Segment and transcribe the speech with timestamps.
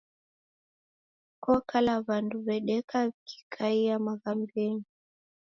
[1.43, 4.85] Kokala w'andu w'edeka w'ikikaia maghambenyi.